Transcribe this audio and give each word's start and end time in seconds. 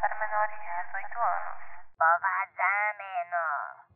para 0.00 0.18
menores 0.18 0.60
de 0.60 0.66
18 0.66 1.18
anos. 1.18 1.56
Pode 1.98 2.20
vazar, 2.20 2.96
menor. 2.98 3.90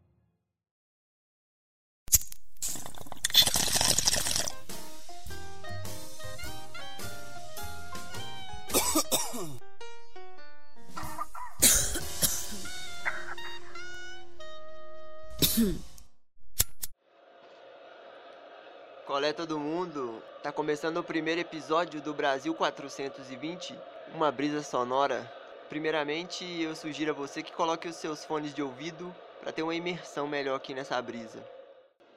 Colé 19.06 19.32
todo 19.32 19.58
mundo, 19.58 20.22
tá 20.42 20.50
começando 20.50 20.96
o 20.96 21.04
primeiro 21.04 21.40
episódio 21.40 22.00
do 22.00 22.14
Brasil 22.14 22.54
420, 22.54 23.78
uma 24.14 24.32
brisa 24.32 24.62
sonora. 24.62 25.43
Primeiramente, 25.68 26.44
eu 26.60 26.76
sugiro 26.76 27.10
a 27.10 27.14
você 27.14 27.42
que 27.42 27.52
coloque 27.52 27.88
os 27.88 27.96
seus 27.96 28.24
fones 28.24 28.54
de 28.54 28.62
ouvido 28.62 29.12
para 29.40 29.50
ter 29.52 29.62
uma 29.62 29.74
imersão 29.74 30.28
melhor 30.28 30.56
aqui 30.56 30.74
nessa 30.74 31.00
brisa. 31.00 31.42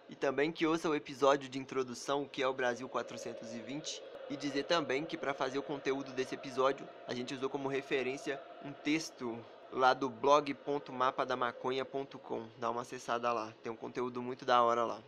E 0.09 0.15
também 0.15 0.51
que 0.51 0.67
ouça 0.67 0.89
o 0.89 0.95
episódio 0.95 1.47
de 1.49 1.59
introdução, 1.59 2.25
que 2.25 2.43
é 2.43 2.47
o 2.47 2.53
Brasil 2.53 2.87
420, 2.87 4.01
e 4.29 4.35
dizer 4.35 4.63
também 4.63 5.05
que 5.05 5.17
para 5.17 5.33
fazer 5.33 5.57
o 5.57 5.63
conteúdo 5.63 6.11
desse 6.11 6.35
episódio, 6.35 6.85
a 7.07 7.13
gente 7.13 7.33
usou 7.33 7.49
como 7.49 7.69
referência 7.69 8.39
um 8.63 8.71
texto 8.71 9.43
lá 9.71 9.93
do 9.93 10.09
blog.mapadamaconha.com. 10.09 12.47
Dá 12.57 12.69
uma 12.69 12.81
acessada 12.81 13.31
lá, 13.31 13.53
tem 13.63 13.71
um 13.71 13.75
conteúdo 13.75 14.21
muito 14.21 14.43
da 14.45 14.61
hora 14.61 14.83
lá. 14.83 14.99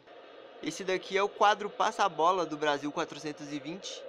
Esse 0.61 0.83
daqui 0.83 1.17
é 1.17 1.23
o 1.23 1.29
quadro 1.29 1.69
Passa 1.69 2.03
a 2.03 2.09
Bola 2.09 2.45
do 2.45 2.57
Brasil 2.57 2.91
420, 2.91 4.03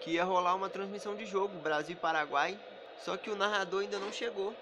que 0.00 0.12
ia 0.12 0.22
rolar 0.24 0.54
uma 0.54 0.68
transmissão 0.68 1.16
de 1.16 1.26
jogo 1.26 1.58
Brasil 1.58 1.96
e 1.96 1.98
Paraguai, 1.98 2.56
só 3.04 3.16
que 3.16 3.30
o 3.30 3.36
narrador 3.36 3.82
ainda 3.82 3.98
não 3.98 4.12
chegou. 4.12 4.54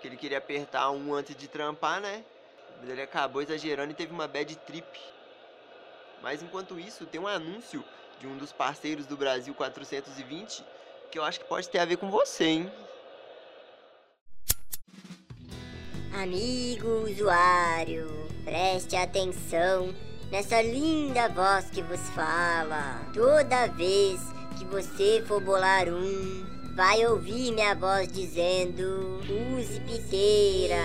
Que 0.00 0.08
ele 0.08 0.16
queria 0.16 0.38
apertar 0.38 0.90
um 0.90 1.14
antes 1.14 1.36
de 1.36 1.48
trampar, 1.48 2.00
né? 2.00 2.24
Mas 2.80 2.88
ele 2.88 3.02
acabou 3.02 3.42
exagerando 3.42 3.92
e 3.92 3.94
teve 3.94 4.12
uma 4.12 4.26
bad 4.26 4.54
trip. 4.56 4.86
Mas 6.22 6.42
enquanto 6.42 6.78
isso, 6.78 7.06
tem 7.06 7.20
um 7.20 7.28
anúncio 7.28 7.84
de 8.18 8.26
um 8.26 8.36
dos 8.36 8.52
parceiros 8.52 9.06
do 9.06 9.16
Brasil 9.16 9.54
420 9.54 10.64
que 11.10 11.18
eu 11.18 11.24
acho 11.24 11.40
que 11.40 11.46
pode 11.46 11.68
ter 11.68 11.78
a 11.78 11.84
ver 11.84 11.96
com 11.96 12.10
você, 12.10 12.44
hein? 12.44 12.72
Amigo 16.14 17.08
usuário, 17.08 18.28
preste 18.44 18.94
atenção 18.94 19.94
nessa 20.30 20.60
linda 20.62 21.28
voz 21.28 21.70
que 21.70 21.82
vos 21.82 22.00
fala. 22.10 23.00
Toda 23.12 23.66
vez 23.68 24.20
que 24.58 24.64
você 24.64 25.22
for 25.26 25.40
bolar 25.40 25.88
um, 25.88 26.59
vai 26.74 27.04
ouvir 27.06 27.52
minha 27.52 27.74
voz 27.74 28.08
dizendo: 28.10 29.20
use 29.56 29.80
piteira, 29.80 30.82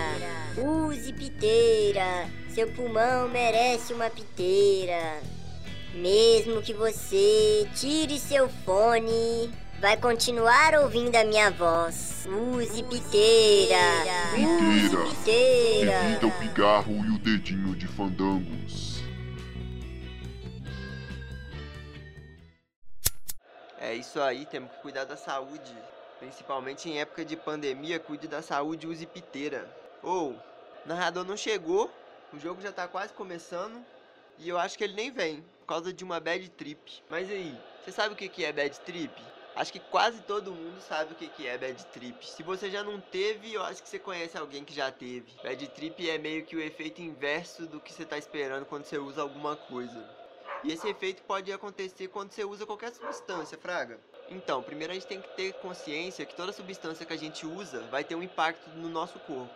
use 0.56 1.12
piteira, 1.12 2.28
seu 2.54 2.68
pulmão 2.68 3.28
merece 3.28 3.92
uma 3.92 4.10
piteira. 4.10 5.20
Mesmo 5.94 6.60
que 6.60 6.74
você 6.74 7.66
tire 7.74 8.18
seu 8.18 8.48
fone, 8.66 9.50
vai 9.80 9.96
continuar 9.96 10.74
ouvindo 10.74 11.16
a 11.16 11.24
minha 11.24 11.50
voz. 11.50 12.26
Use 12.28 12.82
piteira, 12.82 13.76
use 14.36 14.90
Piteira, 14.90 15.04
piteira. 15.08 16.04
evita 16.04 16.26
o 16.26 16.30
pigarro 16.32 17.04
e 17.06 17.14
o 17.14 17.18
dedinho 17.18 17.74
de 17.74 17.86
fandangos. 17.86 18.95
É 23.86 23.94
isso 23.94 24.20
aí, 24.20 24.44
temos 24.44 24.72
que 24.72 24.78
cuidar 24.82 25.04
da 25.04 25.16
saúde. 25.16 25.72
Principalmente 26.18 26.88
em 26.88 26.98
época 26.98 27.24
de 27.24 27.36
pandemia, 27.36 28.00
cuide 28.00 28.26
da 28.26 28.42
saúde 28.42 28.84
e 28.84 28.90
use 28.90 29.06
piteira. 29.06 29.64
Ou, 30.02 30.34
narrador 30.84 31.24
não 31.24 31.36
chegou, 31.36 31.88
o 32.32 32.36
jogo 32.36 32.60
já 32.60 32.72
tá 32.72 32.88
quase 32.88 33.12
começando 33.12 33.86
e 34.36 34.48
eu 34.48 34.58
acho 34.58 34.76
que 34.76 34.82
ele 34.82 34.94
nem 34.94 35.12
vem, 35.12 35.40
por 35.60 35.66
causa 35.68 35.92
de 35.92 36.02
uma 36.02 36.18
bad 36.18 36.48
trip. 36.50 37.00
Mas 37.08 37.30
aí, 37.30 37.54
você 37.80 37.92
sabe 37.92 38.14
o 38.14 38.16
que 38.16 38.44
é 38.44 38.52
bad 38.52 38.80
trip? 38.80 39.22
Acho 39.54 39.72
que 39.72 39.78
quase 39.78 40.20
todo 40.20 40.52
mundo 40.52 40.80
sabe 40.80 41.12
o 41.12 41.16
que 41.16 41.46
é 41.46 41.56
bad 41.56 41.86
trip. 41.86 42.26
Se 42.26 42.42
você 42.42 42.68
já 42.68 42.82
não 42.82 43.00
teve, 43.00 43.52
eu 43.52 43.62
acho 43.62 43.80
que 43.84 43.88
você 43.88 44.00
conhece 44.00 44.36
alguém 44.36 44.64
que 44.64 44.74
já 44.74 44.90
teve. 44.90 45.30
Bad 45.40 45.68
trip 45.68 46.10
é 46.10 46.18
meio 46.18 46.44
que 46.44 46.56
o 46.56 46.60
efeito 46.60 47.00
inverso 47.02 47.68
do 47.68 47.80
que 47.80 47.92
você 47.92 48.04
tá 48.04 48.18
esperando 48.18 48.66
quando 48.66 48.84
você 48.84 48.98
usa 48.98 49.22
alguma 49.22 49.56
coisa. 49.56 50.10
E 50.66 50.72
esse 50.72 50.88
efeito 50.88 51.22
pode 51.22 51.52
acontecer 51.52 52.08
quando 52.08 52.32
você 52.32 52.44
usa 52.44 52.66
qualquer 52.66 52.92
substância, 52.92 53.56
Fraga. 53.56 54.00
Então, 54.28 54.60
primeiro 54.60 54.90
a 54.90 54.94
gente 54.94 55.06
tem 55.06 55.20
que 55.20 55.28
ter 55.36 55.52
consciência 55.52 56.26
que 56.26 56.34
toda 56.34 56.52
substância 56.52 57.06
que 57.06 57.12
a 57.12 57.16
gente 57.16 57.46
usa 57.46 57.82
vai 57.82 58.02
ter 58.02 58.16
um 58.16 58.22
impacto 58.22 58.68
no 58.70 58.88
nosso 58.88 59.16
corpo. 59.20 59.54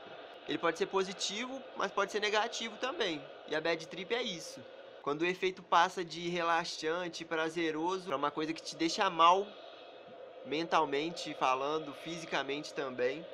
Ele 0.48 0.56
pode 0.56 0.78
ser 0.78 0.86
positivo, 0.86 1.60
mas 1.76 1.90
pode 1.90 2.12
ser 2.12 2.20
negativo 2.20 2.76
também. 2.76 3.20
E 3.48 3.56
a 3.56 3.60
bad 3.60 3.84
trip 3.88 4.14
é 4.14 4.22
isso. 4.22 4.60
Quando 5.02 5.22
o 5.22 5.26
efeito 5.26 5.64
passa 5.64 6.04
de 6.04 6.28
relaxante, 6.28 7.24
prazeroso, 7.24 8.06
para 8.06 8.16
uma 8.16 8.30
coisa 8.30 8.52
que 8.52 8.62
te 8.62 8.76
deixa 8.76 9.10
mal, 9.10 9.44
mentalmente 10.46 11.34
falando, 11.34 11.92
fisicamente 12.04 12.72
também. 12.72 13.26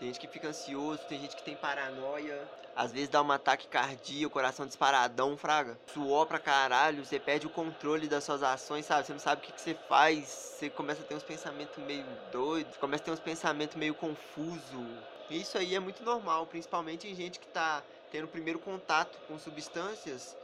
Tem 0.00 0.08
gente 0.08 0.18
que 0.18 0.28
fica 0.28 0.48
ansioso, 0.48 1.04
tem 1.06 1.20
gente 1.20 1.36
que 1.36 1.42
tem 1.42 1.54
paranoia. 1.54 2.48
Às 2.74 2.90
vezes 2.90 3.10
dá 3.10 3.22
um 3.22 3.30
ataque 3.30 3.68
cardíaco, 3.68 4.32
coração 4.32 4.66
disparadão, 4.66 5.36
fraga. 5.36 5.78
Suor 5.92 6.24
pra 6.24 6.38
caralho, 6.38 7.04
você 7.04 7.20
perde 7.20 7.46
o 7.46 7.50
controle 7.50 8.08
das 8.08 8.24
suas 8.24 8.42
ações, 8.42 8.86
sabe? 8.86 9.06
Você 9.06 9.12
não 9.12 9.20
sabe 9.20 9.42
o 9.42 9.44
que, 9.44 9.52
que 9.52 9.60
você 9.60 9.74
faz, 9.74 10.26
você 10.30 10.70
começa 10.70 11.02
a 11.02 11.04
ter 11.04 11.14
uns 11.14 11.22
pensamentos 11.22 11.84
meio 11.84 12.16
doidos, 12.30 12.78
começa 12.78 13.02
a 13.02 13.04
ter 13.04 13.10
uns 13.10 13.20
pensamentos 13.20 13.76
meio 13.76 13.94
confusos. 13.94 15.02
E 15.28 15.38
isso 15.38 15.58
aí 15.58 15.74
é 15.74 15.80
muito 15.80 16.02
normal, 16.02 16.46
principalmente 16.46 17.06
em 17.06 17.14
gente 17.14 17.38
que 17.38 17.48
tá 17.48 17.84
tendo 18.08 18.26
primeiro 18.26 18.58
contato 18.58 19.20
com 19.26 19.38
substâncias. 19.38 20.34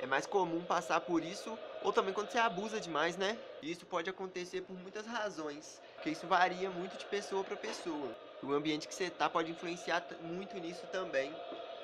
É 0.00 0.06
mais 0.06 0.26
comum 0.26 0.66
passar 0.66 1.00
por 1.02 1.22
isso, 1.22 1.56
ou 1.80 1.92
também 1.92 2.12
quando 2.12 2.30
você 2.30 2.38
abusa 2.38 2.80
demais, 2.80 3.16
né? 3.16 3.38
Isso 3.62 3.86
pode 3.86 4.10
acontecer 4.10 4.62
por 4.62 4.76
muitas 4.76 5.06
razões, 5.06 5.80
porque 5.96 6.10
isso 6.10 6.26
varia 6.26 6.70
muito 6.70 6.96
de 6.96 7.06
pessoa 7.06 7.42
para 7.42 7.56
pessoa. 7.56 8.14
O 8.42 8.52
ambiente 8.52 8.86
que 8.86 8.94
você 8.94 9.10
tá 9.10 9.28
pode 9.28 9.50
influenciar 9.50 10.06
muito 10.20 10.56
nisso 10.58 10.86
também. 10.86 11.32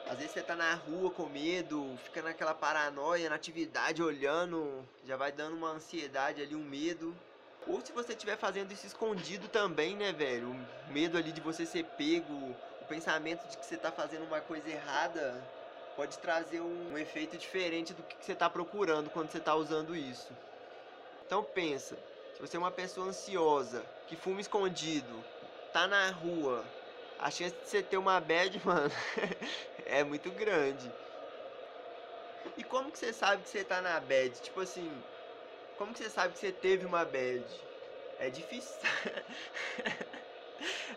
Às 0.06 0.18
vezes 0.18 0.32
você 0.32 0.42
tá 0.42 0.54
na 0.54 0.74
rua 0.74 1.10
com 1.10 1.28
medo, 1.28 1.96
fica 1.98 2.22
naquela 2.22 2.54
paranoia, 2.54 3.28
na 3.28 3.36
atividade, 3.36 4.02
olhando, 4.02 4.86
já 5.04 5.16
vai 5.16 5.32
dando 5.32 5.56
uma 5.56 5.70
ansiedade 5.70 6.42
ali, 6.42 6.54
um 6.54 6.64
medo. 6.64 7.16
Ou 7.64 7.80
se 7.80 7.92
você 7.92 8.12
estiver 8.12 8.36
fazendo 8.36 8.72
isso 8.72 8.86
escondido 8.86 9.48
também, 9.48 9.96
né, 9.96 10.12
velho? 10.12 10.50
O 10.50 10.68
medo 10.90 11.16
ali 11.16 11.32
de 11.32 11.40
você 11.40 11.64
ser 11.64 11.84
pego, 11.96 12.56
o 12.80 12.84
pensamento 12.84 13.46
de 13.48 13.56
que 13.56 13.64
você 13.64 13.78
tá 13.78 13.92
fazendo 13.92 14.24
uma 14.24 14.40
coisa 14.40 14.68
errada, 14.68 15.48
pode 15.94 16.18
trazer 16.18 16.60
um, 16.60 16.92
um 16.92 16.98
efeito 16.98 17.38
diferente 17.38 17.94
do 17.94 18.02
que 18.02 18.16
que 18.16 18.24
você 18.24 18.34
tá 18.34 18.50
procurando 18.50 19.10
quando 19.10 19.30
você 19.30 19.40
tá 19.40 19.54
usando 19.54 19.94
isso. 19.96 20.36
Então 21.26 21.42
pensa, 21.44 21.98
se 22.32 22.40
você 22.40 22.56
é 22.56 22.58
uma 22.58 22.72
pessoa 22.72 23.08
ansiosa, 23.08 23.90
que 24.06 24.16
fuma 24.16 24.40
escondido, 24.40 25.26
tá 25.70 25.86
na 25.86 26.10
rua, 26.10 26.72
a 27.18 27.30
chance 27.30 27.54
de 27.56 27.68
você 27.68 27.82
ter 27.82 27.96
uma 27.98 28.20
bad, 28.20 28.58
mano, 28.66 28.90
é 29.84 30.02
muito 30.04 30.32
grande. 30.32 30.94
E 32.56 32.64
como 32.64 32.90
que 32.90 32.98
você 32.98 33.12
sabe 33.12 33.42
que 33.42 33.48
você 33.50 33.64
tá 33.64 33.80
na 33.80 33.98
bad? 34.00 34.40
Tipo 34.40 34.60
assim, 34.60 35.04
como 35.76 35.92
que 35.92 35.98
você 36.00 36.10
sabe 36.10 36.34
que 36.34 36.40
você 36.40 36.52
teve 36.52 36.84
uma 36.86 37.04
bad? 37.04 37.68
É 38.18 38.30
difícil. 38.30 38.80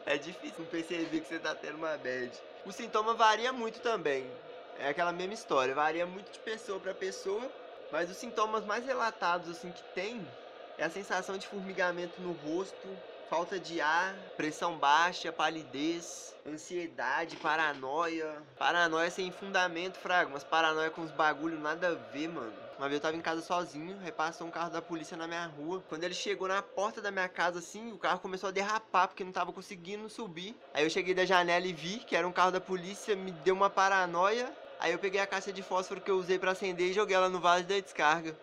é 0.06 0.18
difícil 0.18 0.68
perceber 0.68 1.22
que 1.22 1.28
você 1.28 1.40
tá 1.40 1.56
tendo 1.56 1.78
uma 1.78 1.98
bad. 1.98 2.44
O 2.64 2.72
sintoma 2.72 3.16
varia 3.16 3.52
muito 3.54 3.82
também. 3.82 4.40
É 4.74 4.90
aquela 4.90 5.14
mesma 5.14 5.34
história, 5.34 5.74
varia 5.74 6.06
muito 6.06 6.32
de 6.32 6.40
pessoa 6.40 6.80
para 6.82 6.94
pessoa, 6.94 7.54
mas 7.90 8.10
os 8.10 8.18
sintomas 8.18 8.66
mais 8.66 8.86
relatados 8.86 9.50
assim 9.50 9.72
que 9.72 9.84
tem 9.84 10.36
é 10.78 10.84
a 10.84 10.90
sensação 10.90 11.38
de 11.38 11.48
formigamento 11.48 12.22
no 12.22 12.32
rosto, 12.34 13.02
falta 13.28 13.60
de 13.60 13.80
ar, 13.82 14.32
pressão 14.36 14.78
baixa, 14.78 15.32
palidez, 15.32 16.36
ansiedade, 16.46 17.38
paranoia. 17.38 18.44
Paranoia 18.58 19.10
sem 19.10 19.32
fundamento, 19.32 19.98
fraga, 19.98 20.30
mas 20.30 20.44
paranoia 20.44 20.92
com 20.92 21.02
uns 21.02 21.12
bagulho 21.12 21.58
nada 21.58 21.90
a 21.90 21.96
ver, 21.96 22.28
mano. 22.28 22.70
Uma 22.78 22.88
vez 22.88 22.98
eu 22.98 23.02
tava 23.02 23.16
em 23.18 23.22
casa 23.22 23.42
sozinho, 23.42 24.00
aí 24.02 24.12
passou 24.12 24.48
um 24.48 24.52
carro 24.52 24.70
da 24.70 24.82
polícia 24.82 25.16
na 25.18 25.28
minha 25.28 25.46
rua. 25.48 25.82
Quando 25.88 26.04
ele 26.04 26.14
chegou 26.14 26.48
na 26.48 26.62
porta 26.62 27.02
da 27.02 27.10
minha 27.12 27.30
casa 27.30 27.60
assim, 27.60 27.92
o 27.92 27.98
carro 27.98 28.20
começou 28.20 28.50
a 28.50 28.52
derrapar 28.52 29.08
porque 29.08 29.24
não 29.24 29.32
tava 29.32 29.54
conseguindo 29.54 30.10
subir. 30.10 30.60
Aí 30.74 30.84
eu 30.84 30.90
cheguei 30.90 31.14
da 31.14 31.26
janela 31.26 31.66
e 31.66 31.74
vi 31.74 32.00
que 32.00 32.16
era 32.16 32.28
um 32.28 32.34
carro 32.34 32.52
da 32.52 32.62
polícia, 32.62 33.16
me 33.16 33.32
deu 33.32 33.56
uma 33.56 33.70
paranoia. 33.70 34.56
Aí 34.78 34.92
eu 34.92 35.00
peguei 35.00 35.22
a 35.22 35.28
caixa 35.28 35.54
de 35.54 35.64
fósforo 35.64 36.02
que 36.02 36.12
eu 36.12 36.18
usei 36.18 36.38
pra 36.38 36.52
acender 36.52 36.90
e 36.92 36.94
joguei 36.94 37.16
ela 37.16 37.30
no 37.30 37.40
vaso 37.40 37.66
da 37.66 37.80
descarga. 37.80 38.38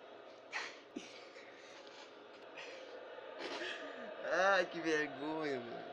Ai, 4.53 4.65
que 4.67 4.79
vergonha, 4.79 5.59
mano. 5.59 5.83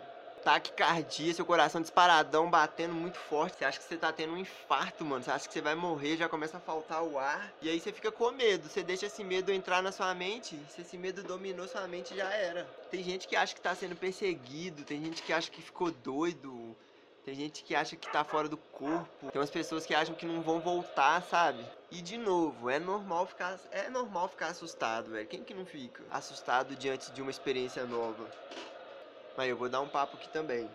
taquicardia, 0.44 1.32
seu 1.34 1.44
coração 1.46 1.80
disparadão, 1.80 2.50
batendo 2.50 2.94
muito 2.94 3.18
forte. 3.18 3.56
Você 3.58 3.64
acha 3.64 3.78
que 3.78 3.84
você 3.84 3.96
tá 3.96 4.12
tendo 4.12 4.34
um 4.34 4.38
infarto, 4.38 5.04
mano. 5.04 5.22
Você 5.22 5.30
acha 5.30 5.46
que 5.48 5.52
você 5.54 5.60
vai 5.62 5.74
morrer, 5.74 6.16
já 6.18 6.28
começa 6.28 6.56
a 6.58 6.60
faltar 6.60 7.02
o 7.02 7.18
ar. 7.18 7.52
E 7.62 7.68
aí 7.70 7.80
você 7.80 7.92
fica 7.92 8.10
com 8.12 8.30
medo. 8.32 8.68
Você 8.68 8.82
deixa 8.82 9.06
esse 9.06 9.22
medo 9.24 9.50
entrar 9.52 9.82
na 9.82 9.92
sua 9.92 10.14
mente. 10.14 10.58
Se 10.68 10.82
esse 10.82 10.96
medo 10.98 11.22
dominou 11.22 11.66
sua 11.68 11.86
mente, 11.88 12.14
já 12.16 12.30
era. 12.32 12.66
Tem 12.90 13.02
gente 13.02 13.26
que 13.28 13.36
acha 13.36 13.54
que 13.54 13.60
tá 13.60 13.74
sendo 13.74 13.96
perseguido. 13.96 14.84
Tem 14.84 15.02
gente 15.02 15.22
que 15.22 15.32
acha 15.32 15.50
que 15.50 15.62
ficou 15.62 15.90
doido. 15.90 16.69
Tem 17.24 17.34
gente 17.34 17.62
que 17.62 17.74
acha 17.74 17.96
que 17.96 18.10
tá 18.10 18.24
fora 18.24 18.48
do 18.48 18.56
corpo. 18.56 19.30
Tem 19.30 19.40
umas 19.40 19.50
pessoas 19.50 19.84
que 19.84 19.94
acham 19.94 20.14
que 20.14 20.24
não 20.24 20.40
vão 20.40 20.60
voltar, 20.60 21.22
sabe? 21.22 21.64
E 21.90 22.00
de 22.00 22.16
novo, 22.16 22.70
é 22.70 22.78
normal 22.78 23.26
ficar, 23.26 23.60
é 23.70 23.90
normal 23.90 24.28
ficar 24.28 24.48
assustado, 24.48 25.10
velho. 25.10 25.28
Quem 25.28 25.44
que 25.44 25.52
não 25.52 25.66
fica 25.66 26.02
assustado 26.10 26.74
diante 26.76 27.10
de 27.12 27.20
uma 27.20 27.30
experiência 27.30 27.84
nova? 27.84 28.26
Mas 29.36 29.48
eu 29.48 29.56
vou 29.56 29.68
dar 29.68 29.80
um 29.80 29.88
papo 29.88 30.16
aqui 30.16 30.28
também. 30.30 30.68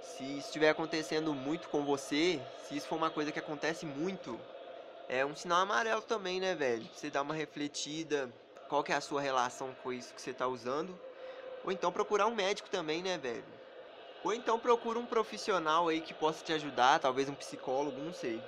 Se 0.00 0.38
estiver 0.38 0.70
acontecendo 0.70 1.32
muito 1.32 1.68
com 1.68 1.84
você, 1.84 2.40
se 2.64 2.76
isso 2.76 2.88
for 2.88 2.96
uma 2.96 3.10
coisa 3.10 3.30
que 3.30 3.38
acontece 3.38 3.86
muito, 3.86 4.40
é 5.08 5.24
um 5.24 5.36
sinal 5.36 5.60
amarelo 5.60 6.02
também, 6.02 6.40
né, 6.40 6.54
velho? 6.54 6.84
Você 6.92 7.10
dá 7.10 7.22
uma 7.22 7.34
refletida, 7.34 8.28
qual 8.68 8.82
que 8.82 8.92
é 8.92 8.96
a 8.96 9.00
sua 9.00 9.20
relação 9.20 9.72
com 9.82 9.92
isso 9.92 10.12
que 10.12 10.20
você 10.20 10.34
tá 10.34 10.48
usando? 10.48 10.98
Ou 11.62 11.70
então 11.70 11.92
procurar 11.92 12.26
um 12.26 12.34
médico 12.34 12.68
também, 12.68 13.02
né, 13.02 13.16
velho? 13.18 13.61
Ou 14.24 14.32
então 14.32 14.58
procura 14.58 14.98
um 14.98 15.06
profissional 15.06 15.88
aí 15.88 16.00
que 16.00 16.14
possa 16.14 16.44
te 16.44 16.52
ajudar, 16.52 17.00
talvez 17.00 17.28
um 17.28 17.34
psicólogo, 17.34 18.00
não 18.00 18.12
sei. 18.12 18.40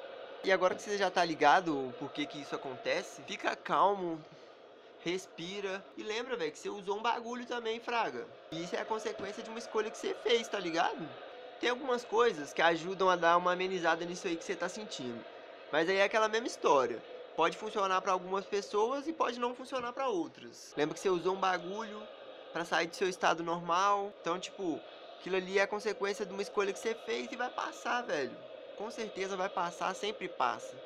E 0.44 0.52
agora 0.52 0.74
que 0.74 0.82
você 0.82 0.96
já 0.96 1.10
tá 1.10 1.24
ligado 1.24 1.92
por 1.98 2.12
que 2.12 2.26
que 2.26 2.40
isso 2.40 2.54
acontece, 2.54 3.22
fica 3.22 3.56
calmo, 3.56 4.22
respira 5.04 5.84
e 5.96 6.02
lembra, 6.02 6.36
velho, 6.36 6.52
que 6.52 6.58
você 6.58 6.68
usou 6.68 6.98
um 6.98 7.02
bagulho 7.02 7.44
também, 7.46 7.80
fraga. 7.80 8.26
E 8.52 8.62
isso 8.62 8.76
é 8.76 8.80
a 8.80 8.84
consequência 8.84 9.42
de 9.42 9.50
uma 9.50 9.58
escolha 9.58 9.90
que 9.90 9.98
você 9.98 10.14
fez, 10.22 10.46
tá 10.48 10.60
ligado? 10.60 11.08
Tem 11.60 11.70
algumas 11.70 12.04
coisas 12.04 12.52
que 12.52 12.62
ajudam 12.62 13.08
a 13.08 13.16
dar 13.16 13.36
uma 13.36 13.52
amenizada 13.52 14.04
nisso 14.04 14.26
aí 14.26 14.36
que 14.36 14.44
você 14.44 14.54
tá 14.54 14.68
sentindo. 14.68 15.24
Mas 15.72 15.88
aí 15.88 15.96
é 15.96 16.04
aquela 16.04 16.28
mesma 16.28 16.46
história. 16.46 17.02
Pode 17.36 17.56
funcionar 17.56 18.00
para 18.00 18.12
algumas 18.12 18.44
pessoas 18.44 19.08
e 19.08 19.12
pode 19.12 19.40
não 19.40 19.54
funcionar 19.54 19.92
para 19.92 20.08
outras. 20.08 20.72
Lembra 20.76 20.94
que 20.94 21.00
você 21.00 21.08
usou 21.08 21.34
um 21.34 21.40
bagulho 21.40 22.00
para 22.52 22.64
sair 22.64 22.86
do 22.86 22.94
seu 22.94 23.08
estado 23.08 23.42
normal. 23.42 24.12
Então, 24.20 24.38
tipo, 24.38 24.78
Aquilo 25.24 25.36
ali 25.36 25.58
é 25.58 25.66
consequência 25.66 26.26
de 26.26 26.34
uma 26.34 26.42
escolha 26.42 26.70
que 26.70 26.78
você 26.78 26.94
fez 26.94 27.32
e 27.32 27.34
vai 27.34 27.48
passar, 27.48 28.02
velho. 28.02 28.36
Com 28.76 28.90
certeza 28.90 29.38
vai 29.38 29.48
passar, 29.48 29.94
sempre 29.94 30.28
passa. 30.28 30.76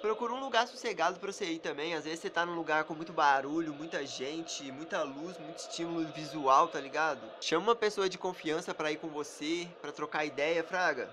Procura 0.00 0.32
um 0.32 0.38
lugar 0.38 0.68
sossegado 0.68 1.18
pra 1.18 1.32
você 1.32 1.46
ir 1.46 1.58
também. 1.58 1.94
Às 1.94 2.04
vezes 2.04 2.20
você 2.20 2.30
tá 2.30 2.46
num 2.46 2.54
lugar 2.54 2.84
com 2.84 2.94
muito 2.94 3.12
barulho, 3.12 3.74
muita 3.74 4.06
gente, 4.06 4.70
muita 4.70 5.02
luz, 5.02 5.36
muito 5.38 5.58
estímulo 5.58 6.06
visual, 6.12 6.68
tá 6.68 6.78
ligado? 6.78 7.18
Chama 7.40 7.70
uma 7.70 7.74
pessoa 7.74 8.08
de 8.08 8.16
confiança 8.16 8.72
pra 8.72 8.92
ir 8.92 8.98
com 8.98 9.08
você, 9.08 9.66
pra 9.82 9.90
trocar 9.90 10.24
ideia, 10.24 10.62
fraga. 10.62 11.12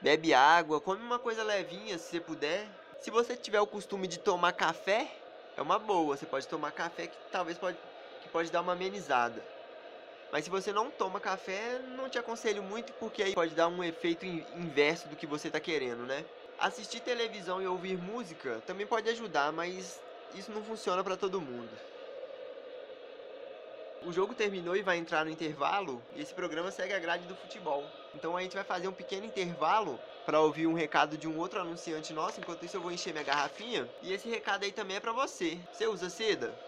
Bebe 0.00 0.32
água, 0.32 0.80
come 0.80 1.02
uma 1.02 1.18
coisa 1.18 1.42
levinha 1.42 1.98
se 1.98 2.08
você 2.08 2.20
puder. 2.20 2.68
Se 3.00 3.10
você 3.10 3.34
tiver 3.34 3.60
o 3.60 3.66
costume 3.66 4.06
de 4.06 4.20
tomar 4.20 4.52
café, 4.52 5.10
é 5.56 5.60
uma 5.60 5.76
boa. 5.76 6.16
Você 6.16 6.24
pode 6.24 6.46
tomar 6.46 6.70
café 6.70 7.08
que 7.08 7.16
talvez 7.32 7.58
pode, 7.58 7.76
que 8.22 8.28
pode 8.28 8.48
dar 8.48 8.60
uma 8.60 8.74
amenizada. 8.74 9.42
Mas 10.32 10.44
se 10.44 10.50
você 10.50 10.72
não 10.72 10.90
toma 10.90 11.20
café, 11.20 11.80
não 11.80 12.08
te 12.10 12.18
aconselho 12.18 12.62
muito 12.62 12.94
porque 12.94 13.22
aí 13.22 13.34
pode 13.34 13.54
dar 13.54 13.68
um 13.68 13.84
efeito 13.84 14.26
inverso 14.26 15.08
do 15.08 15.16
que 15.16 15.26
você 15.26 15.48
está 15.48 15.60
querendo, 15.60 16.06
né? 16.06 16.30
Assistir 16.56 17.00
televisão 17.02 17.60
e 17.62 17.66
ouvir 17.66 17.98
música 17.98 18.62
também 18.62 18.86
pode 18.86 19.08
ajudar, 19.10 19.52
mas 19.52 20.04
isso 20.30 20.52
não 20.52 20.64
funciona 20.64 21.04
para 21.04 21.16
todo 21.18 21.40
mundo. 21.42 21.78
O 24.00 24.12
jogo 24.12 24.34
terminou 24.34 24.76
e 24.76 24.82
vai 24.82 24.98
entrar 24.98 25.24
no 25.24 25.30
intervalo, 25.30 26.06
e 26.10 26.20
esse 26.20 26.34
programa 26.34 26.70
segue 26.70 26.92
a 26.92 26.98
grade 26.98 27.26
do 27.26 27.34
futebol. 27.36 27.96
Então 28.12 28.36
a 28.36 28.42
gente 28.42 28.54
vai 28.54 28.64
fazer 28.64 28.86
um 28.88 28.92
pequeno 28.94 29.24
intervalo 29.24 30.04
para 30.24 30.40
ouvir 30.42 30.66
um 30.66 30.74
recado 30.74 31.16
de 31.16 31.26
um 31.28 31.38
outro 31.38 31.58
anunciante 31.60 32.12
nosso, 32.12 32.38
enquanto 32.40 32.64
isso 32.64 32.76
eu 32.76 32.82
vou 32.82 32.92
encher 32.92 33.12
minha 33.12 33.24
garrafinha. 33.24 33.94
E 34.00 34.12
esse 34.12 34.28
recado 34.28 34.64
aí 34.64 34.72
também 34.72 34.96
é 34.96 35.00
para 35.00 35.12
você. 35.12 35.66
Você 35.72 35.86
usa 35.86 36.10
seda? 36.10 36.60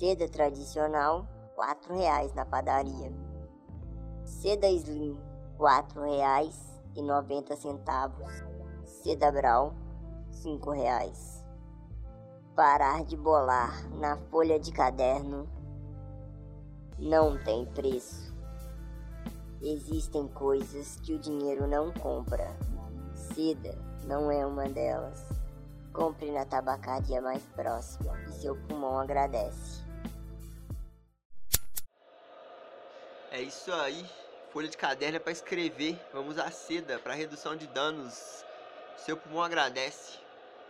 Seda 0.00 0.26
tradicional, 0.26 1.28
R$ 1.58 1.94
reais 1.94 2.32
na 2.32 2.46
padaria. 2.46 3.12
Seda 4.24 4.66
Slim, 4.66 5.14
R$ 5.58 6.00
reais 6.00 6.80
e 6.96 7.02
90 7.02 7.54
centavos. 7.54 8.32
Seda 8.82 9.30
Brau, 9.30 9.74
R$ 10.42 10.58
reais. 10.72 11.44
Parar 12.56 13.04
de 13.04 13.14
bolar 13.14 13.86
na 13.90 14.16
folha 14.30 14.58
de 14.58 14.72
caderno 14.72 15.46
não 16.98 17.36
tem 17.36 17.66
preço. 17.66 18.34
Existem 19.60 20.26
coisas 20.28 20.96
que 21.00 21.12
o 21.12 21.18
dinheiro 21.18 21.66
não 21.66 21.92
compra. 21.92 22.56
Seda 23.34 23.76
não 24.06 24.30
é 24.30 24.46
uma 24.46 24.66
delas. 24.66 25.22
Compre 25.92 26.32
na 26.32 26.46
tabacaria 26.46 27.20
mais 27.20 27.44
próxima 27.54 28.18
e 28.28 28.32
seu 28.32 28.56
pulmão 28.66 28.98
agradece. 28.98 29.89
É 33.30 33.40
isso 33.40 33.72
aí. 33.72 34.04
Folha 34.52 34.68
de 34.68 34.76
caderno 34.76 35.16
é 35.16 35.20
para 35.20 35.30
escrever. 35.30 35.96
Vamos 36.12 36.32
usar 36.32 36.50
seda 36.50 36.98
para 36.98 37.14
redução 37.14 37.54
de 37.54 37.68
danos. 37.68 38.44
Seu 38.96 39.16
pulmão 39.16 39.44
agradece. 39.44 40.18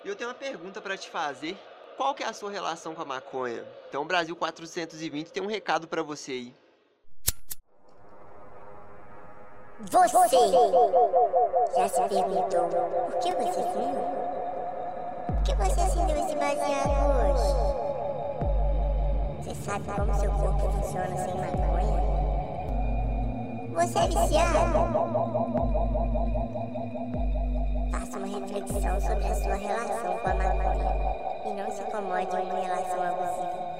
E 0.05 0.09
eu 0.09 0.15
tenho 0.15 0.29
uma 0.29 0.35
pergunta 0.35 0.81
para 0.81 0.97
te 0.97 1.09
fazer. 1.09 1.59
Qual 1.97 2.15
que 2.15 2.23
é 2.23 2.27
a 2.27 2.35
sua 2.35 2.51
relação 2.51 2.95
com 2.95 3.01
a 3.03 3.07
maconha? 3.07 3.65
Então, 3.89 4.07
Brasil 4.07 4.37
420 4.37 5.33
tem 5.33 5.43
um 5.43 5.47
recado 5.47 5.89
para 5.89 6.03
você 6.03 6.33
aí. 6.33 6.55
Você 9.81 9.97
já 9.97 10.29
se 11.89 12.03
perguntou 12.09 12.69
por 12.69 13.19
que 13.21 13.33
você 13.33 13.63
fuma? 13.73 14.03
Por 15.27 15.43
que 15.43 15.55
você 15.55 15.81
acendeu 15.81 16.17
esse 16.23 16.37
baseado 16.37 16.91
hoje? 17.17 17.49
Você 19.43 19.55
sabe 19.65 19.85
como 19.87 20.15
seu 20.21 20.31
corpo 20.31 20.71
funciona 20.73 21.17
sem 21.17 21.35
maconha? 21.35 22.20
Você 23.81 23.99
é 23.99 24.09
viciado? 24.09 24.79
Faça 27.91 28.19
uma 28.19 28.27
reflexão 28.27 29.01
sobre 29.01 29.25
a 29.25 29.35
sua 29.35 29.55
relação 29.55 30.19
com 30.19 30.29
a 30.29 30.35
maconha 30.35 31.47
e 31.47 31.55
não 31.55 31.71
se 31.71 31.81
acomode 31.81 32.37
em 32.37 32.43
uma 32.43 32.61
relação 32.61 33.03
abusiva. 33.03 33.71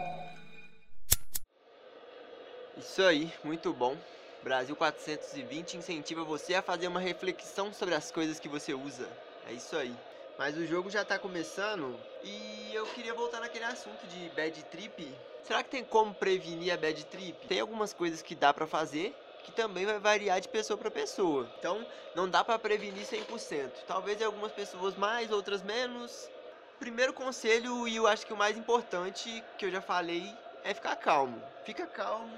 Isso 2.79 3.03
aí, 3.03 3.31
muito 3.45 3.75
bom. 3.75 3.95
Brasil 4.43 4.75
420 4.75 5.77
incentiva 5.77 6.25
você 6.25 6.55
a 6.55 6.63
fazer 6.63 6.89
uma 6.89 6.99
reflexão 7.01 7.71
sobre 7.71 7.95
as 7.95 8.11
coisas 8.11 8.41
que 8.41 8.49
você 8.49 8.73
usa. 8.73 9.07
É 9.47 9.53
isso 9.53 9.77
aí. 9.77 9.95
Mas 10.39 10.57
o 10.57 10.65
jogo 10.67 10.89
já 10.89 11.05
tá 11.05 11.19
começando 11.19 11.95
e 12.25 12.71
eu 12.73 12.87
queria 12.87 13.13
voltar 13.13 13.41
naquele 13.41 13.67
assunto 13.67 14.07
de 14.07 14.31
bad 14.31 14.65
trip. 14.65 15.15
Será 15.45 15.63
que 15.63 15.69
tem 15.69 15.85
como 15.85 16.15
prevenir 16.15 16.73
a 16.73 16.79
bad 16.79 17.05
trip? 17.05 17.47
Tem 17.47 17.61
algumas 17.61 17.93
coisas 17.93 18.23
que 18.23 18.35
dá 18.35 18.55
para 18.55 18.67
fazer 18.67 19.15
que 19.51 19.57
também 19.57 19.85
vai 19.85 19.99
variar 19.99 20.41
de 20.41 20.49
pessoa 20.49 20.79
para 20.79 20.91
pessoa. 20.91 21.49
Então, 21.59 21.85
não 22.15 22.29
dá 22.29 22.43
para 22.43 22.59
prevenir 22.59 23.05
100%. 23.05 23.71
Talvez 23.87 24.23
algumas 24.23 24.53
pessoas 24.53 24.95
mais, 24.97 25.31
outras 25.31 25.63
menos. 25.63 26.31
Primeiro 26.79 27.13
conselho 27.13 27.87
e 27.87 27.97
eu 27.97 28.07
acho 28.07 28.25
que 28.27 28.33
o 28.33 28.37
mais 28.37 28.57
importante 28.57 29.45
que 29.59 29.67
eu 29.67 29.71
já 29.71 29.83
falei 29.83 30.33
é 30.65 30.73
ficar 30.73 30.97
calmo. 30.97 31.43
Fica 31.65 31.87
calmo, 31.87 32.33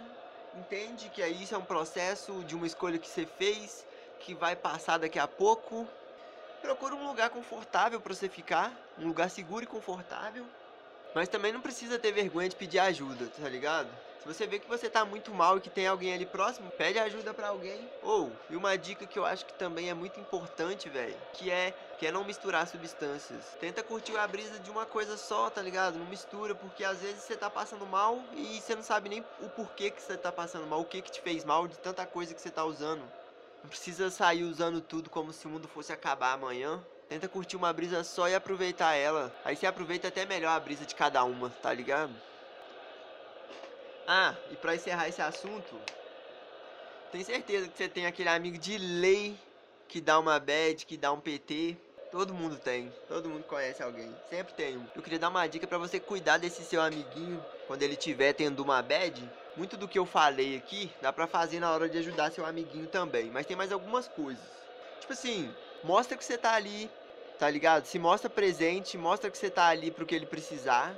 entende 0.56 1.08
que 1.10 1.24
isso 1.24 1.54
é 1.54 1.58
um 1.58 1.64
processo 1.64 2.42
de 2.44 2.56
uma 2.56 2.66
escolha 2.66 2.98
que 2.98 3.06
você 3.06 3.24
fez, 3.24 3.86
que 4.18 4.34
vai 4.34 4.56
passar 4.56 4.98
daqui 4.98 5.18
a 5.18 5.28
pouco. 5.28 5.86
Procura 6.60 6.94
um 6.94 7.06
lugar 7.06 7.30
confortável 7.30 8.00
para 8.00 8.14
você 8.14 8.28
ficar, 8.28 8.72
um 8.98 9.06
lugar 9.06 9.30
seguro 9.30 9.62
e 9.62 9.66
confortável. 9.66 10.44
Mas 11.14 11.28
também 11.28 11.52
não 11.52 11.60
precisa 11.60 11.98
ter 11.98 12.12
vergonha 12.12 12.48
de 12.48 12.56
pedir 12.56 12.78
ajuda, 12.78 13.26
tá 13.40 13.48
ligado? 13.48 13.88
Se 14.22 14.28
você 14.28 14.46
vê 14.46 14.60
que 14.60 14.68
você 14.68 14.88
tá 14.88 15.04
muito 15.04 15.34
mal 15.34 15.58
e 15.58 15.60
que 15.60 15.68
tem 15.68 15.88
alguém 15.88 16.14
ali 16.14 16.24
próximo, 16.24 16.70
pede 16.70 16.96
ajuda 16.96 17.34
para 17.34 17.48
alguém. 17.48 17.90
Ou, 18.04 18.30
e 18.48 18.54
uma 18.54 18.78
dica 18.78 19.04
que 19.04 19.18
eu 19.18 19.26
acho 19.26 19.44
que 19.44 19.52
também 19.54 19.90
é 19.90 19.94
muito 19.94 20.20
importante, 20.20 20.88
velho, 20.88 21.16
que 21.32 21.50
é 21.50 21.74
que 21.98 22.06
é 22.06 22.12
não 22.12 22.24
misturar 22.24 22.66
substâncias. 22.68 23.44
Tenta 23.58 23.82
curtir 23.82 24.16
a 24.16 24.26
brisa 24.26 24.60
de 24.60 24.70
uma 24.70 24.86
coisa 24.86 25.16
só, 25.16 25.50
tá 25.50 25.60
ligado? 25.60 25.98
Não 25.98 26.06
mistura, 26.06 26.54
porque 26.54 26.84
às 26.84 27.00
vezes 27.00 27.22
você 27.22 27.36
tá 27.36 27.50
passando 27.50 27.84
mal 27.84 28.22
e 28.36 28.60
você 28.60 28.76
não 28.76 28.82
sabe 28.84 29.08
nem 29.08 29.24
o 29.40 29.48
porquê 29.48 29.90
que 29.90 30.00
você 30.00 30.16
tá 30.16 30.30
passando 30.30 30.68
mal, 30.68 30.80
o 30.80 30.84
que 30.84 31.02
que 31.02 31.10
te 31.10 31.20
fez 31.20 31.44
mal 31.44 31.66
de 31.66 31.76
tanta 31.78 32.06
coisa 32.06 32.32
que 32.32 32.40
você 32.40 32.50
tá 32.50 32.64
usando. 32.64 33.02
Não 33.62 33.68
precisa 33.68 34.08
sair 34.08 34.44
usando 34.44 34.80
tudo 34.80 35.10
como 35.10 35.32
se 35.32 35.46
o 35.46 35.50
mundo 35.50 35.66
fosse 35.66 35.92
acabar 35.92 36.32
amanhã. 36.32 36.80
Tenta 37.12 37.28
curtir 37.28 37.56
uma 37.56 37.74
brisa 37.74 38.02
só 38.02 38.26
e 38.26 38.34
aproveitar 38.34 38.94
ela. 38.94 39.30
Aí 39.44 39.54
você 39.54 39.66
aproveita 39.66 40.08
até 40.08 40.24
melhor 40.24 40.48
a 40.48 40.58
brisa 40.58 40.86
de 40.86 40.94
cada 40.94 41.22
uma, 41.24 41.50
tá 41.60 41.70
ligado? 41.70 42.10
Ah, 44.06 44.34
e 44.50 44.56
para 44.56 44.74
encerrar 44.74 45.06
esse 45.10 45.20
assunto, 45.20 45.78
tenho 47.10 47.22
certeza 47.22 47.68
que 47.68 47.76
você 47.76 47.86
tem 47.86 48.06
aquele 48.06 48.30
amigo 48.30 48.56
de 48.56 48.78
lei 48.78 49.38
que 49.88 50.00
dá 50.00 50.18
uma 50.18 50.40
bad, 50.40 50.86
que 50.86 50.96
dá 50.96 51.12
um 51.12 51.20
PT. 51.20 51.76
Todo 52.10 52.32
mundo 52.32 52.58
tem, 52.58 52.90
todo 53.06 53.28
mundo 53.28 53.44
conhece 53.44 53.82
alguém, 53.82 54.16
sempre 54.30 54.54
tem 54.54 54.78
um. 54.78 54.86
Eu 54.94 55.02
queria 55.02 55.18
dar 55.18 55.28
uma 55.28 55.46
dica 55.46 55.66
para 55.66 55.76
você 55.76 56.00
cuidar 56.00 56.38
desse 56.38 56.64
seu 56.64 56.80
amiguinho 56.80 57.44
quando 57.66 57.82
ele 57.82 57.94
tiver 57.94 58.32
tendo 58.32 58.60
uma 58.60 58.80
bad. 58.80 59.30
muito 59.54 59.76
do 59.76 59.86
que 59.86 59.98
eu 59.98 60.06
falei 60.06 60.56
aqui 60.56 60.90
dá 60.98 61.12
pra 61.12 61.26
fazer 61.26 61.60
na 61.60 61.70
hora 61.70 61.90
de 61.90 61.98
ajudar 61.98 62.32
seu 62.32 62.46
amiguinho 62.46 62.88
também. 62.88 63.30
Mas 63.30 63.44
tem 63.44 63.54
mais 63.54 63.70
algumas 63.70 64.08
coisas. 64.08 64.62
Tipo 64.98 65.12
assim, 65.12 65.52
mostra 65.82 66.16
que 66.16 66.24
você 66.24 66.38
tá 66.38 66.54
ali, 66.54 66.90
tá 67.38 67.48
ligado? 67.50 67.86
Se 67.86 67.98
mostra 67.98 68.30
presente, 68.30 68.96
mostra 68.96 69.30
que 69.30 69.38
você 69.38 69.50
tá 69.50 69.66
ali 69.66 69.90
pro 69.90 70.06
que 70.06 70.14
ele 70.14 70.26
precisar. 70.26 70.96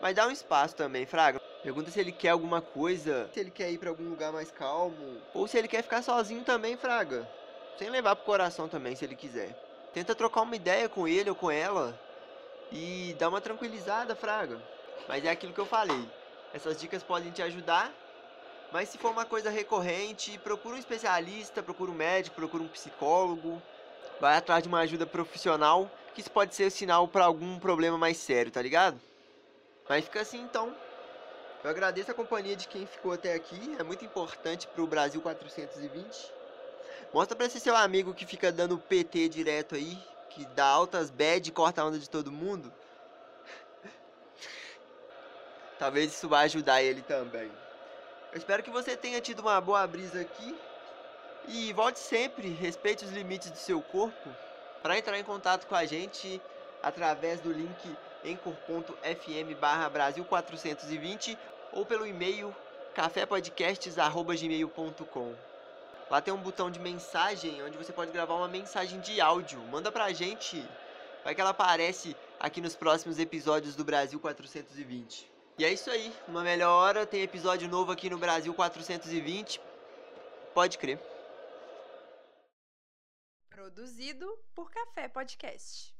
Mas 0.00 0.14
dá 0.14 0.26
um 0.26 0.30
espaço 0.30 0.74
também, 0.74 1.06
Fraga. 1.06 1.38
Pergunta 1.62 1.90
se 1.90 1.98
ele 1.98 2.12
quer 2.12 2.28
alguma 2.28 2.60
coisa, 2.60 3.28
se 3.32 3.40
ele 3.40 3.50
quer 3.50 3.70
ir 3.72 3.78
pra 3.78 3.88
algum 3.88 4.08
lugar 4.10 4.32
mais 4.32 4.50
calmo. 4.50 5.18
Ou 5.32 5.48
se 5.48 5.56
ele 5.56 5.66
quer 5.66 5.82
ficar 5.82 6.02
sozinho 6.02 6.44
também, 6.44 6.76
Fraga. 6.76 7.26
Sem 7.78 7.88
levar 7.88 8.14
pro 8.14 8.24
coração 8.24 8.68
também, 8.68 8.94
se 8.94 9.04
ele 9.04 9.16
quiser. 9.16 9.56
Tenta 9.92 10.14
trocar 10.14 10.42
uma 10.42 10.56
ideia 10.56 10.88
com 10.88 11.08
ele 11.08 11.30
ou 11.30 11.36
com 11.36 11.50
ela. 11.50 11.98
E 12.70 13.14
dá 13.18 13.28
uma 13.28 13.40
tranquilizada, 13.40 14.14
Fraga. 14.14 14.60
Mas 15.08 15.24
é 15.24 15.30
aquilo 15.30 15.54
que 15.54 15.60
eu 15.60 15.66
falei. 15.66 16.10
Essas 16.52 16.78
dicas 16.78 17.02
podem 17.02 17.32
te 17.32 17.42
ajudar. 17.42 17.94
Mas 18.70 18.88
se 18.88 18.98
for 18.98 19.10
uma 19.10 19.24
coisa 19.24 19.50
recorrente, 19.50 20.38
procura 20.38 20.74
um 20.74 20.78
especialista, 20.78 21.62
procura 21.62 21.90
um 21.90 21.94
médico, 21.94 22.36
procura 22.36 22.62
um 22.62 22.68
psicólogo. 22.68 23.62
Vai 24.20 24.36
atrás 24.36 24.62
de 24.62 24.68
uma 24.68 24.80
ajuda 24.80 25.06
profissional, 25.06 25.90
que 26.14 26.20
isso 26.20 26.30
pode 26.30 26.54
ser 26.54 26.70
sinal 26.70 27.08
para 27.08 27.24
algum 27.24 27.58
problema 27.58 27.98
mais 27.98 28.16
sério, 28.16 28.50
tá 28.50 28.62
ligado? 28.62 29.00
Mas 29.88 30.04
fica 30.04 30.20
assim 30.20 30.40
então. 30.40 30.74
Eu 31.62 31.70
agradeço 31.70 32.10
a 32.10 32.14
companhia 32.14 32.54
de 32.54 32.68
quem 32.68 32.86
ficou 32.86 33.12
até 33.12 33.34
aqui. 33.34 33.74
É 33.78 33.82
muito 33.82 34.04
importante 34.04 34.66
pro 34.68 34.86
Brasil 34.86 35.20
420. 35.20 36.32
Mostra 37.12 37.36
pra 37.36 37.46
esse 37.46 37.58
seu 37.58 37.74
amigo 37.74 38.12
que 38.12 38.26
fica 38.26 38.52
dando 38.52 38.78
PT 38.78 39.28
direto 39.28 39.74
aí, 39.74 39.98
que 40.30 40.44
dá 40.46 40.66
altas 40.66 41.10
bad 41.10 41.48
e 41.48 41.52
corta 41.52 41.80
a 41.80 41.86
onda 41.86 41.98
de 41.98 42.10
todo 42.10 42.30
mundo. 42.30 42.72
Talvez 45.78 46.12
isso 46.12 46.28
vai 46.28 46.44
ajudar 46.44 46.82
ele 46.82 47.02
também. 47.02 47.50
Eu 48.32 48.38
espero 48.38 48.62
que 48.62 48.70
você 48.70 48.96
tenha 48.96 49.20
tido 49.20 49.40
uma 49.40 49.60
boa 49.60 49.86
brisa 49.86 50.20
aqui. 50.20 50.54
E 51.48 51.72
volte 51.72 51.98
sempre, 51.98 52.48
respeite 52.48 53.04
os 53.04 53.10
limites 53.12 53.50
do 53.50 53.58
seu 53.58 53.82
corpo. 53.82 54.30
Para 54.82 54.98
entrar 54.98 55.18
em 55.18 55.24
contato 55.24 55.66
com 55.66 55.74
a 55.74 55.84
gente 55.84 56.40
através 56.82 57.40
do 57.40 57.52
link 57.52 57.96
encor.fm 58.24 59.54
barra 59.60 59.88
Brasil 59.88 60.24
420 60.24 61.36
ou 61.72 61.84
pelo 61.84 62.06
e-mail 62.06 62.54
cafépodcasts.gmail.com 62.94 65.34
Lá 66.10 66.20
tem 66.20 66.32
um 66.32 66.38
botão 66.38 66.70
de 66.70 66.78
mensagem 66.78 67.62
onde 67.62 67.76
você 67.76 67.92
pode 67.92 68.12
gravar 68.12 68.34
uma 68.34 68.48
mensagem 68.48 69.00
de 69.00 69.20
áudio. 69.20 69.58
Manda 69.70 69.90
pra 69.90 70.12
gente. 70.12 70.64
Vai 71.24 71.34
que 71.34 71.40
ela 71.40 71.50
aparece 71.50 72.16
aqui 72.38 72.60
nos 72.60 72.76
próximos 72.76 73.18
episódios 73.18 73.74
do 73.74 73.84
Brasil 73.84 74.20
420. 74.20 75.30
E 75.58 75.64
é 75.64 75.72
isso 75.72 75.90
aí. 75.90 76.12
Uma 76.28 76.42
melhor 76.42 76.70
hora 76.70 77.06
tem 77.06 77.22
episódio 77.22 77.68
novo 77.68 77.90
aqui 77.90 78.10
no 78.10 78.18
Brasil 78.18 78.52
420. 78.52 79.60
Pode 80.52 80.78
crer. 80.78 81.00
Produzido 83.64 84.26
por 84.54 84.70
Café 84.70 85.08
Podcast. 85.08 85.94